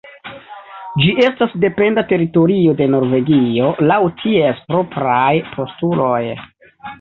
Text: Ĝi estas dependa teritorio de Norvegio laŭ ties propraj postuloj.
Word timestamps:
Ĝi 1.01 1.09
estas 1.25 1.51
dependa 1.65 2.03
teritorio 2.11 2.73
de 2.79 2.87
Norvegio 2.95 3.69
laŭ 3.93 3.99
ties 4.23 4.65
propraj 4.73 5.31
postuloj. 5.53 6.25